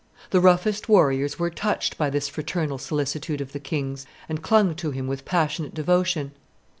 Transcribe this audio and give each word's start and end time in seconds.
The 0.31 0.39
roughest 0.39 0.89
warriors 0.89 1.37
were 1.37 1.51
touched 1.51 1.95
by 1.95 2.09
this 2.09 2.27
fraternal 2.27 2.79
solicitude 2.79 3.39
of 3.39 3.51
the 3.51 3.59
king's, 3.59 4.07
and 4.27 4.41
clung 4.41 4.73
to 4.77 4.89
him 4.89 5.05
with 5.05 5.25
passionate 5.25 5.75
devotion. 5.75 6.31